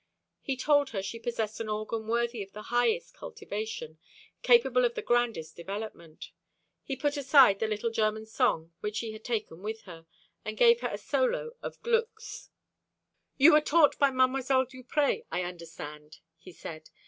He 0.41 0.57
told 0.57 0.89
her 0.89 1.03
she 1.03 1.19
possessed 1.19 1.59
an 1.59 1.69
organ 1.69 2.07
worthy 2.07 2.41
of 2.41 2.53
the 2.53 2.71
highest 2.73 3.13
cultivation, 3.13 3.99
capable 4.41 4.83
of 4.83 4.95
the 4.95 5.03
grandest 5.03 5.55
development. 5.55 6.31
He 6.81 6.95
put 6.95 7.17
aside 7.17 7.59
the 7.59 7.67
little 7.67 7.91
German 7.91 8.25
song 8.25 8.73
which 8.79 8.95
she 8.95 9.11
had 9.11 9.23
taken 9.23 9.61
with 9.61 9.81
her, 9.81 10.07
and 10.43 10.57
gave 10.57 10.79
her 10.81 10.87
a 10.91 10.97
solo 10.97 11.53
of 11.61 11.79
Glück's. 11.83 12.49
"You 13.37 13.51
were 13.53 13.61
taught 13.61 13.99
by 13.99 14.09
Mdlle. 14.09 14.67
Duprez, 14.67 15.21
I 15.29 15.43
understand," 15.43 16.17
he 16.35 16.51
said. 16.51 16.89